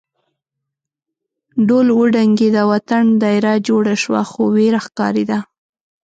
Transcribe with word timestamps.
ډول 1.67 1.87
وډنګېد 1.99 2.55
او 2.63 2.69
اتڼ 2.77 3.03
دایره 3.23 3.53
جوړه 3.67 3.93
شوه 4.03 4.21
خو 4.29 4.41
وېره 4.55 4.79
ښکارېده. 4.85 5.39